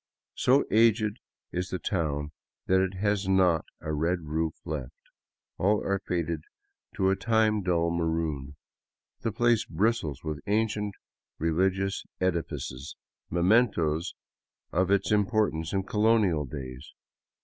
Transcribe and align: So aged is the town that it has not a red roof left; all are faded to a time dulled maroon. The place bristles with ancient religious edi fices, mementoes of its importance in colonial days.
So 0.33 0.63
aged 0.71 1.19
is 1.51 1.69
the 1.69 1.77
town 1.77 2.31
that 2.65 2.81
it 2.81 2.95
has 2.95 3.27
not 3.27 3.65
a 3.81 3.93
red 3.93 4.21
roof 4.21 4.55
left; 4.65 4.97
all 5.59 5.83
are 5.83 5.99
faded 6.07 6.41
to 6.95 7.11
a 7.11 7.15
time 7.15 7.61
dulled 7.61 7.93
maroon. 7.99 8.55
The 9.19 9.31
place 9.31 9.63
bristles 9.63 10.23
with 10.23 10.41
ancient 10.47 10.95
religious 11.37 12.03
edi 12.19 12.39
fices, 12.41 12.95
mementoes 13.29 14.15
of 14.71 14.89
its 14.89 15.11
importance 15.11 15.71
in 15.71 15.83
colonial 15.83 16.45
days. 16.45 16.95